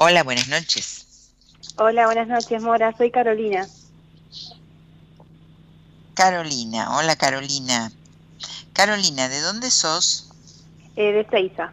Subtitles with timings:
[0.00, 1.32] Hola, buenas noches.
[1.76, 2.96] Hola, buenas noches, Mora.
[2.96, 3.66] Soy Carolina.
[6.14, 7.90] Carolina, hola Carolina.
[8.72, 10.30] Carolina, ¿de dónde sos?
[10.94, 11.72] Eh, de Seiza.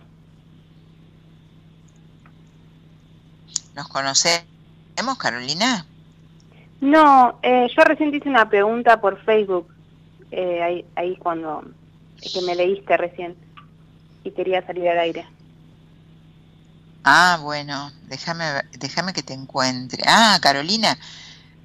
[3.75, 4.48] ¿Nos conocemos,
[5.20, 5.85] Carolina?
[6.81, 9.67] No, eh, yo recién te hice una pregunta por Facebook,
[10.31, 11.63] eh, ahí, ahí cuando,
[12.21, 13.35] que me leíste recién,
[14.23, 15.27] y quería salir al aire.
[17.08, 18.45] Ah, bueno, déjame,
[18.80, 20.02] déjame que te encuentre.
[20.08, 20.98] Ah, Carolina,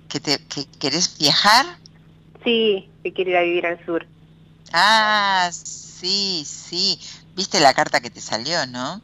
[0.07, 1.65] ¿que te, que querés viajar?
[2.45, 4.07] Sí, que quiero ir a vivir al sur.
[4.71, 7.01] Ah, sí, sí.
[7.35, 9.01] ¿Viste la carta que te salió, no?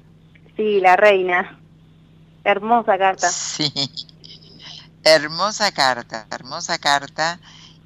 [0.58, 1.58] Sí, la reina.
[2.44, 3.30] Hermosa carta.
[3.30, 3.72] Sí.
[5.04, 7.40] Hermosa carta, hermosa carta.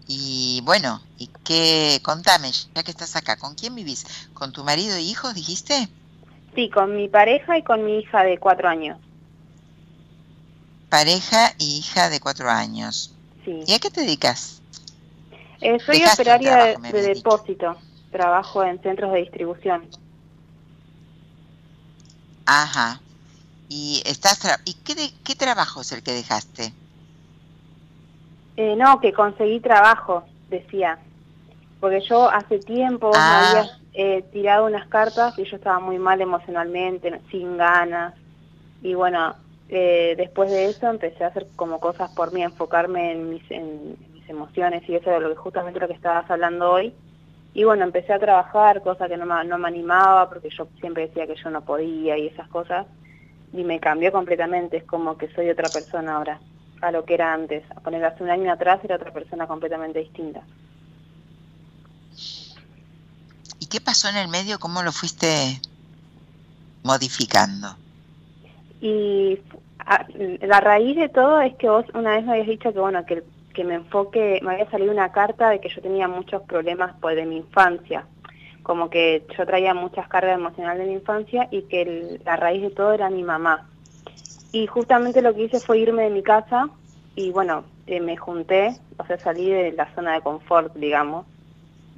[0.09, 2.01] Y bueno, ¿y qué?
[2.03, 4.07] Contame, ya que estás acá, ¿con quién vivís?
[4.35, 5.89] ¿Con tu marido e hijos, dijiste?
[6.55, 8.99] Sí, con mi pareja y con mi hija de cuatro años.
[10.89, 13.15] Pareja y hija de cuatro años.
[13.45, 13.61] Sí.
[13.67, 14.61] ¿Y a qué te dedicas?
[15.61, 17.77] Eh, soy operaria de, trabajo, depósito.
[18.11, 19.89] Trabajo en centros de distribución.
[22.47, 23.01] Ajá.
[23.69, 26.73] ¿Y estás tra- ¿Y qué, de- qué trabajo es el que dejaste?
[28.57, 30.99] Eh, no, que conseguí trabajo, decía.
[31.81, 33.51] Porque yo hace tiempo Ah.
[33.53, 38.15] me habías eh, tirado unas cartas y yo estaba muy mal emocionalmente, sin ganas.
[38.83, 39.35] Y bueno,
[39.69, 43.97] eh, después de eso empecé a hacer como cosas por mí, enfocarme en mis, en
[44.15, 46.95] mis emociones y eso de lo que justamente lo que estabas hablando hoy.
[47.53, 51.09] Y bueno, empecé a trabajar, cosa que no me, no me animaba porque yo siempre
[51.09, 52.87] decía que yo no podía y esas cosas.
[53.53, 56.39] Y me cambió completamente, es como que soy otra persona ahora
[56.81, 57.65] a lo que era antes.
[57.75, 60.43] A poner hace un año atrás era otra persona completamente distinta.
[63.60, 64.59] ¿Y qué pasó en el medio?
[64.59, 65.61] ¿Cómo lo fuiste
[66.83, 67.77] modificando?
[68.81, 69.39] Y
[70.43, 73.23] la raíz de todo es que vos una vez me habías dicho que bueno que,
[73.55, 77.17] que me enfoque, me había salido una carta de que yo tenía muchos problemas pues,
[77.17, 78.07] de mi infancia,
[78.63, 82.71] como que yo traía muchas cargas emocionales de mi infancia y que la raíz de
[82.71, 83.67] todo era mi mamá.
[84.53, 86.69] Y justamente lo que hice fue irme de mi casa
[87.15, 91.27] y bueno, eh, me junté, o sea, salí de la zona de confort, digamos.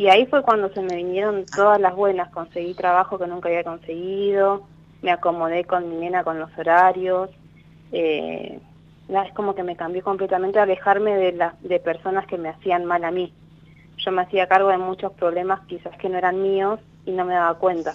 [0.02, 3.62] Y ahí fue cuando se me vinieron todas las buenas, conseguí trabajo que nunca había
[3.62, 4.66] conseguido,
[5.00, 7.30] me acomodé con mi nena con los horarios,
[7.92, 8.58] eh,
[9.08, 13.12] es como que me cambió completamente alejarme de, de personas que me hacían mal a
[13.12, 13.32] mí.
[13.98, 17.34] Yo me hacía cargo de muchos problemas quizás que no eran míos y no me
[17.34, 17.94] daba cuenta.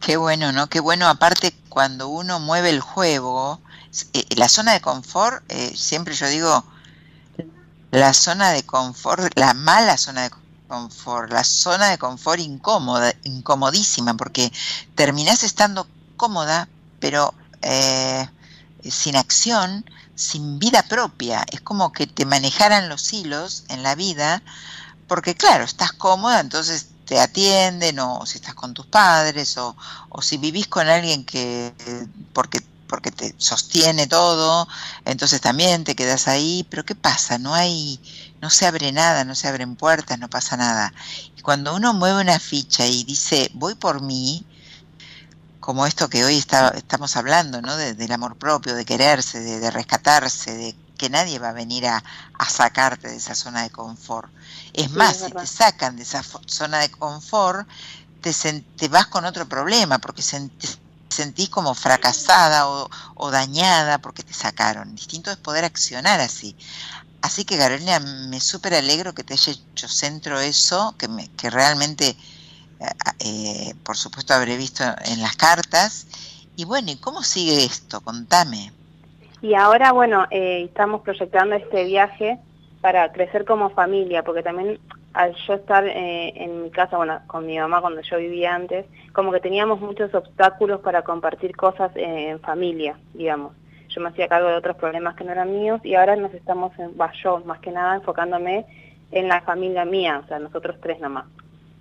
[0.00, 0.68] Qué bueno, ¿no?
[0.68, 3.58] Qué bueno, aparte cuando uno mueve el juego,
[4.12, 6.64] eh, la zona de confort, eh, siempre yo digo,
[7.90, 10.30] la zona de confort, la mala zona de
[10.68, 14.52] confort, la zona de confort incómoda, incomodísima, porque
[14.94, 15.86] terminás estando
[16.16, 16.68] cómoda,
[17.00, 18.28] pero eh,
[18.82, 21.44] sin acción, sin vida propia.
[21.52, 24.42] Es como que te manejaran los hilos en la vida,
[25.06, 29.76] porque claro, estás cómoda, entonces te atienden, o si estás con tus padres, o,
[30.08, 31.72] o si vivís con alguien que,
[32.32, 34.68] porque porque te sostiene todo,
[35.04, 37.38] entonces también te quedas ahí, pero ¿qué pasa?
[37.38, 38.00] No hay,
[38.40, 40.92] no se abre nada, no se abren puertas, no pasa nada.
[41.36, 44.46] Y cuando uno mueve una ficha y dice, voy por mí,
[45.60, 47.76] como esto que hoy está, estamos hablando, ¿no?
[47.76, 51.86] De, del amor propio, de quererse, de, de, rescatarse, de que nadie va a venir
[51.88, 52.04] a,
[52.34, 54.30] a sacarte de esa zona de confort.
[54.72, 57.68] Es Sí, más, es si te sacan de esa zona de confort,
[58.20, 58.32] te,
[58.76, 60.22] te vas con otro problema, porque
[61.16, 64.94] sentís como fracasada o, o dañada porque te sacaron.
[64.94, 66.54] Distinto es poder accionar así.
[67.22, 71.50] Así que Carolina, me súper alegro que te haya hecho centro eso, que, me, que
[71.50, 72.16] realmente, eh,
[73.20, 76.06] eh, por supuesto, habré visto en las cartas.
[76.56, 78.00] Y bueno, ¿y cómo sigue esto?
[78.00, 78.72] Contame.
[79.42, 82.38] Y ahora, bueno, eh, estamos proyectando este viaje
[82.80, 84.78] para crecer como familia, porque también
[85.16, 88.84] al yo estar eh, en mi casa, bueno, con mi mamá cuando yo vivía antes,
[89.14, 93.54] como que teníamos muchos obstáculos para compartir cosas eh, en familia, digamos.
[93.88, 96.78] Yo me hacía cargo de otros problemas que no eran míos y ahora nos estamos,
[96.78, 98.66] en, bah, yo más que nada enfocándome
[99.10, 101.24] en la familia mía, o sea, nosotros tres nomás,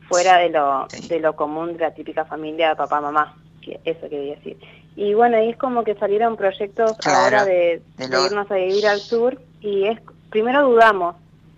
[0.07, 3.35] fuera de lo, de lo común de la típica familia de papá, mamá,
[3.83, 4.57] eso quería decir.
[4.95, 8.55] Y bueno, y es como que salieron proyectos Claro, ahora de, de de irnos a
[8.55, 9.99] vivir al sur y es
[10.29, 11.17] primero dudamos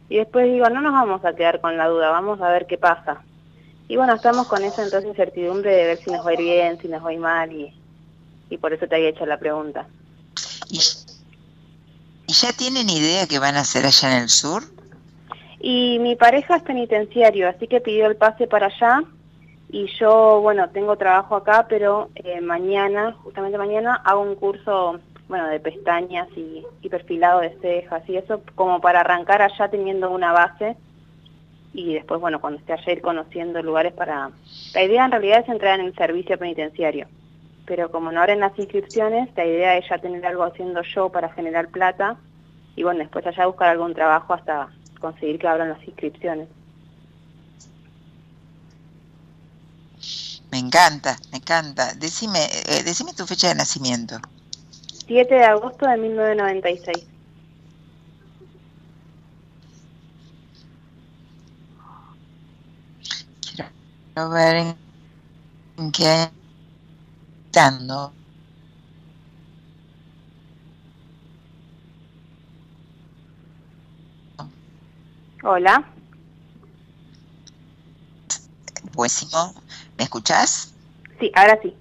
[0.09, 2.77] y después digo, no nos vamos a quedar con la duda, vamos a ver qué
[2.77, 3.23] pasa.
[3.87, 6.79] Y bueno, estamos con esa entonces incertidumbre de ver si nos va a ir bien,
[6.79, 7.73] si nos va a ir mal y,
[8.49, 9.87] y por eso te había hecho la pregunta.
[10.69, 10.79] ¿Y,
[12.27, 14.63] y ya tienen idea que van a hacer allá en el sur?
[15.59, 19.03] Y mi pareja es penitenciario, así que pidió el pase para allá
[19.69, 25.47] Y yo, bueno, tengo trabajo acá, pero eh, mañana, justamente mañana, hago un curso, bueno,
[25.47, 30.31] de pestañas y, y perfilado de cejas y eso, como para arrancar allá teniendo una
[30.31, 30.75] base
[31.73, 34.31] y después, bueno, cuando esté allá ir conociendo lugares para...
[34.73, 37.07] La idea en realidad es entrar en el servicio penitenciario,
[37.65, 41.29] pero como no abren las inscripciones, la idea es ya tener algo haciendo yo para
[41.29, 42.17] generar plata
[42.75, 44.69] y bueno, después allá buscar algún trabajo hasta
[44.99, 46.47] conseguir que abran las inscripciones.
[50.51, 51.93] Me encanta, me encanta.
[51.95, 54.17] Decime, eh, decime tu fecha de nacimiento.
[55.07, 57.07] 7 de agosto de 1996.
[63.41, 64.77] Quiero ver en,
[65.77, 66.31] en qué
[67.45, 68.13] estando.
[75.43, 75.93] Hola.
[78.93, 79.53] Buenísimo.
[79.97, 80.73] ¿Me escuchás?
[81.19, 81.75] Sí, ahora sí.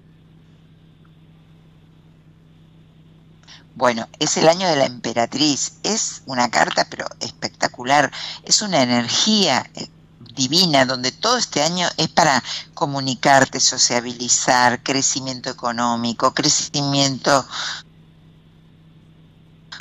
[3.77, 5.73] Bueno, es el año de la emperatriz.
[5.83, 8.11] Es una carta, pero espectacular.
[8.43, 9.87] Es una energía eh,
[10.33, 12.43] divina donde todo este año es para
[12.73, 17.45] comunicarte, sociabilizar, crecimiento económico, crecimiento,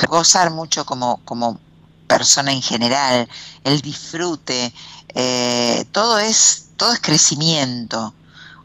[0.06, 1.58] gozar mucho como, como
[2.06, 3.26] persona en general,
[3.64, 4.74] el disfrute,
[5.14, 8.12] eh, todo es todo es crecimiento.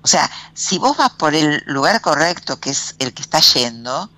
[0.01, 4.10] O sea, si vos vas por el lugar correcto, que es el que está yendo,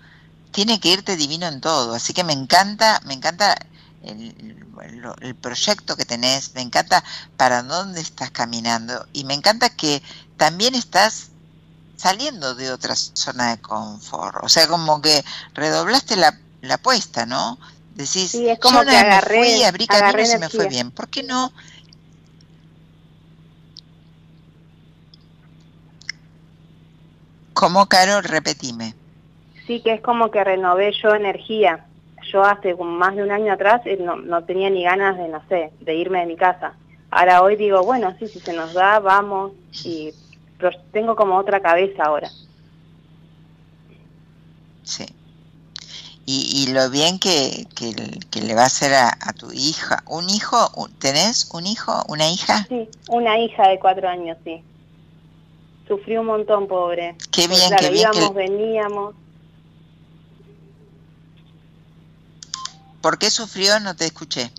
[0.54, 1.94] tiene que irte divino en todo.
[1.94, 3.58] Así que me encanta, me encanta
[4.04, 4.64] el,
[5.42, 7.04] proyecto que tenés, me encanta
[7.38, 10.02] para dónde estás caminando y me encanta que
[10.38, 11.30] también estás
[11.98, 14.38] saliendo de otra zona de confort.
[14.44, 15.24] O sea, como que
[15.54, 17.58] redoblaste la, la apuesta, ¿no?
[17.96, 20.92] Decís, sí, es como yo que agarré, me fui, abrí caminos y me fue bien.
[20.92, 21.54] ¿Por qué no
[27.54, 28.22] ¿Cómo, Caro?
[28.22, 28.96] Repetime.
[29.68, 31.86] Sí, que es como que renové yo energía.
[32.32, 35.28] Yo hace como más de un año atrás eh, no, no tenía ni ganas de,
[35.28, 36.74] no sé, de irme de mi casa.
[37.12, 39.52] Ahora hoy digo, bueno, sí, si se nos da, vamos.
[39.84, 40.14] Y
[40.58, 42.30] pero tengo como otra cabeza ahora.
[44.84, 45.06] Sí.
[46.26, 47.94] Y, y lo bien que, que,
[48.32, 50.04] que le va a hacer a, a tu hija.
[50.08, 50.58] ¿Un hijo?
[51.00, 51.92] ¿Tenés un hijo?
[52.08, 52.66] ¿Una hija?
[52.70, 54.64] Sí, una hija de cuatro años, sí.
[55.88, 57.16] Sufrió un montón, pobre.
[57.32, 59.16] Qué bien, claro, qué bien que- íbamos, veníamos.
[63.04, 63.80] ¿Por qué sufrió?
[63.82, 64.50] No te escuché.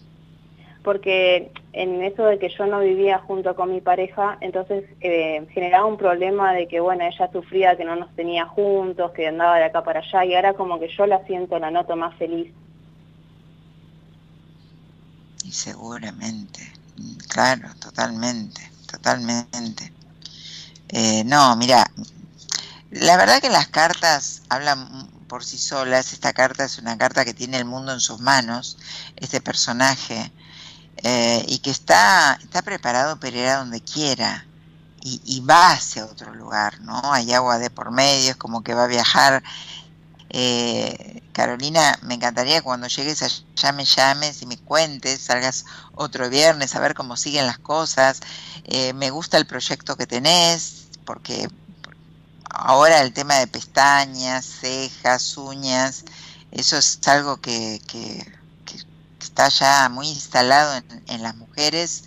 [0.84, 5.86] porque en eso de que yo no vivía junto con mi pareja, entonces eh, generaba
[5.86, 9.64] un problema de que, bueno, ella sufría que no nos tenía juntos, que andaba de
[9.64, 12.52] acá para allá, y ahora como que yo la siento, la noto más feliz.
[15.42, 16.60] Y seguramente.
[17.28, 18.60] Claro, totalmente,
[18.90, 19.90] totalmente.
[20.90, 21.90] Eh, no, mira,
[22.90, 26.12] la verdad que las cartas hablan por sí solas.
[26.12, 28.78] Esta carta es una carta que tiene el mundo en sus manos,
[29.16, 30.32] este personaje,
[30.98, 34.46] eh, y que está, está preparado para ir a donde quiera.
[35.06, 36.98] Y, va hacia otro lugar, ¿no?
[37.12, 39.42] Hay agua de por medio, es como que va a viajar.
[40.30, 46.30] Eh, Carolina, me encantaría que cuando llegues allá me llames y me cuentes, salgas otro
[46.30, 48.20] viernes a ver cómo siguen las cosas.
[48.64, 51.48] Eh, me gusta el proyecto que tenés, porque
[52.56, 56.04] ahora el tema de pestañas, cejas, uñas,
[56.50, 58.22] eso es algo que, que,
[58.64, 58.78] que-
[59.20, 62.04] está ya muy instalado en, las mujeres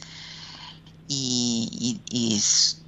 [1.08, 2.42] y, y- y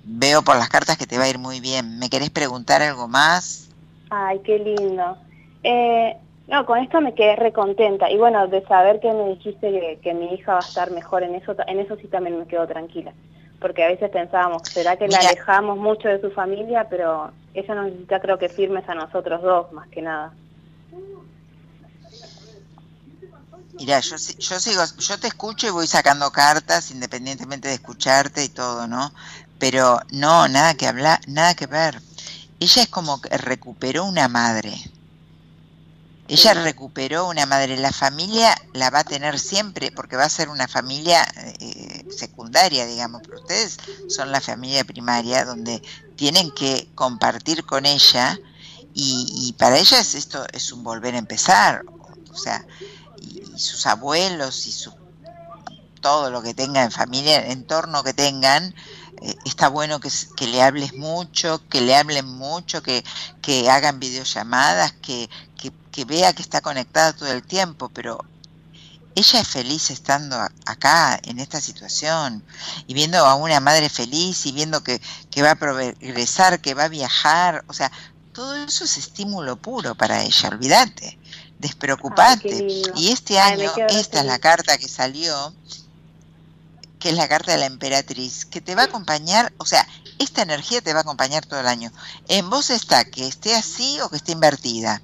[0.04, 2.00] veo por las cartas que te va a ir muy bien.
[2.00, 3.70] ¿Me querés preguntar algo más?
[4.10, 5.18] Ay, qué lindo.
[5.63, 6.16] Eh,
[6.48, 8.10] no, con esto me quedé recontenta.
[8.10, 11.24] Y bueno, de saber que me dijiste que, que mi hija va a estar mejor
[11.24, 13.16] en eso, en eso sí también me quedo tranquila.
[13.60, 16.88] Porque a veces pensábamos, ¿será que la alejamos mucho de su familia?
[16.89, 20.34] Pero ella nos necesita creo que firmes a nosotros dos, más que nada.
[23.80, 28.50] Mira, yo, yo sigo, yo te escucho y voy sacando cartas independientemente de escucharte y
[28.50, 29.13] todo, ¿no?
[29.58, 32.01] Pero no, nada que hablar, nada que ver.
[32.60, 34.74] Ella es como que recuperó una madre.
[36.29, 37.75] Ella recuperó una madre.
[37.77, 41.27] La familia la va a tener siempre porque va a ser una familia
[41.59, 43.21] eh, secundaria, digamos.
[43.25, 45.81] Pero ustedes son la familia primaria donde
[46.15, 48.39] tienen que compartir con ella
[48.93, 51.83] y, y para ella es esto es un volver a empezar.
[52.31, 52.63] O sea,
[53.19, 54.93] y, y sus abuelos y su
[56.00, 58.74] todo lo que tenga en familia, el entorno que tengan,
[59.21, 63.03] eh, está bueno que, que le hables mucho, que le hablen mucho, que,
[63.41, 68.24] que hagan videollamadas, que, que, que vea que está conectada todo el tiempo, pero
[69.15, 72.43] ella es feliz estando acá, en esta situación,
[72.88, 76.86] y viendo a una madre feliz y viendo que, que va a progresar, que va
[76.86, 77.91] a viajar, o sea,
[78.34, 81.19] todo eso es estímulo puro para ella, olvídate,
[81.58, 82.67] despreocupate.
[82.96, 85.53] y este año, esta es la carta que salió,
[87.00, 89.88] que es la carta de la emperatriz, que te va a acompañar, o sea,
[90.19, 91.91] esta energía te va a acompañar todo el año.
[92.27, 95.01] En vos está que esté así o que esté invertida.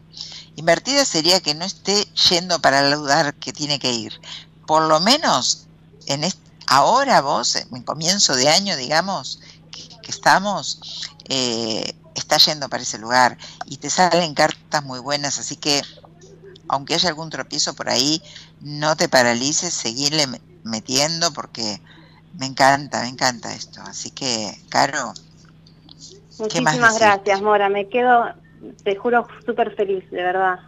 [0.55, 4.19] Invertida sería que no esté yendo para el lugar que tiene que ir.
[4.65, 5.67] Por lo menos
[6.07, 6.23] en
[6.67, 9.39] ahora vos, en comienzo de año, digamos,
[9.71, 15.55] que, estamos, eh, está yendo para ese lugar y te salen cartas muy buenas, así
[15.55, 15.81] que
[16.67, 18.21] aunque haya algún tropiezo por ahí,
[18.61, 20.27] no te paralices, seguirle
[20.63, 21.81] metiendo porque
[22.37, 23.81] me encanta, me encanta esto.
[23.83, 25.13] Así que, Caro.
[26.39, 27.69] Muchísimas gracias, Mora.
[27.69, 28.33] Me quedo
[28.83, 30.59] te juro, súper feliz, de verdad.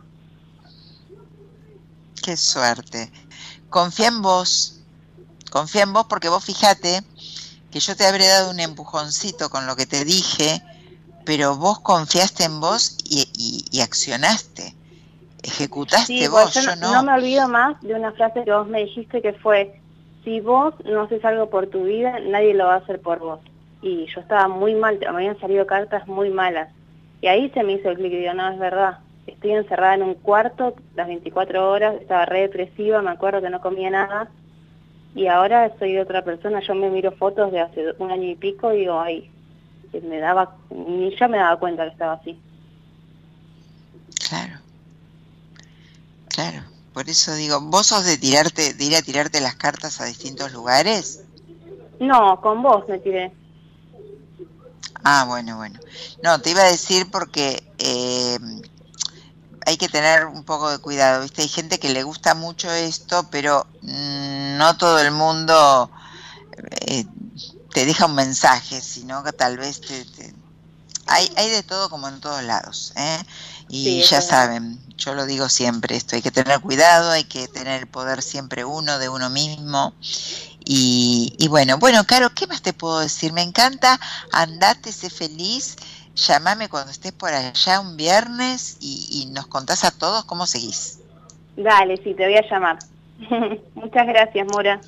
[2.23, 3.11] Qué suerte.
[3.69, 4.81] Confía en vos,
[5.51, 7.01] confía en vos porque vos fíjate
[7.71, 10.61] que yo te habré dado un empujoncito con lo que te dije,
[11.25, 14.73] pero vos confiaste en vos y, accionaste,
[15.43, 16.93] ejecutaste vos, yo, no.
[16.93, 19.81] No me olvido más de una frase que vos me dijiste que fue,
[20.23, 23.39] si vos no haces algo por tu vida, nadie lo va a hacer por vos.
[23.81, 26.69] Y yo estaba muy mal, me habían salido cartas muy malas.
[27.21, 28.99] Y ahí se me hizo el clic y digo, no, es verdad.
[29.25, 33.59] Estoy encerrada en un cuarto las 24 horas, estaba re depresiva, me acuerdo que no
[33.59, 34.29] comía nada.
[35.15, 38.71] Y ahora soy otra persona, yo me miro fotos de hace un año y pico
[38.71, 39.31] y digo, ay,
[40.03, 42.39] me daba, ni yo me daba cuenta que estaba así.
[44.29, 44.59] Claro,
[46.29, 46.63] claro.
[46.93, 50.51] Por eso digo, ¿vos sos de tirarte, de ir a tirarte las cartas a distintos
[50.51, 51.23] lugares?
[51.99, 53.31] No, con vos me tiré.
[55.09, 55.79] Ah, bueno, bueno.
[56.21, 58.37] No, te iba a decir porque eh,
[59.65, 61.43] hay que tener un poco de cuidado, ¿viste?
[61.43, 65.89] Hay gente que le gusta mucho esto, pero mm, no todo el mundo
[66.87, 67.05] eh,
[67.73, 70.05] te deja un mensaje, sino que tal vez te...
[71.05, 73.23] Hay, hay de todo como en todos lados, ¿eh?
[73.69, 77.81] Y ya saben, yo lo digo siempre, esto hay que tener cuidado, hay que tener
[77.81, 79.93] el poder siempre uno de uno mismo
[80.69, 83.31] y, bueno, bueno, Caro, ¿qué más te puedo decir?
[83.31, 83.99] Me encanta,
[84.33, 85.77] andate, sé feliz,
[86.13, 90.99] llámame cuando estés por allá un viernes y, nos contás a todos cómo seguís.
[91.55, 92.79] Dale, sí, te voy a llamar.
[93.75, 94.81] Muchas gracias, Mora.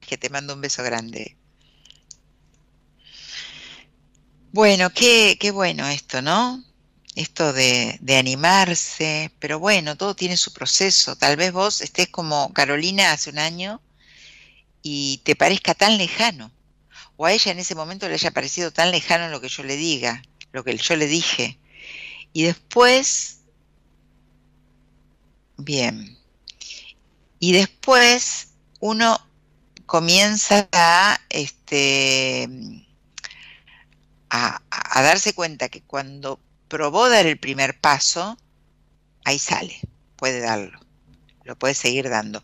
[0.00, 1.36] Que te mando un beso grande.
[4.52, 6.62] Bueno, qué, qué bueno esto, ¿no?
[7.16, 11.16] esto de, animarse, pero bueno, todo tiene su proceso.
[11.16, 13.80] Tal vez vos estés como Carolina hace un año
[14.82, 16.52] y te parezca tan lejano,
[17.16, 19.76] o a ella en ese momento le haya parecido tan lejano lo que yo le
[19.76, 20.22] diga,
[20.52, 21.58] lo que yo le dije.
[22.34, 23.40] Y después,
[25.56, 26.18] bien,
[27.38, 28.48] y después
[28.80, 29.18] uno
[29.86, 32.46] comienza a, este,
[34.30, 34.60] a,
[35.02, 38.36] darse cuenta que cuando probó dar el primer paso,
[39.24, 39.80] ahí sale,
[40.16, 40.80] puede darlo,
[41.44, 42.42] lo puede seguir dando.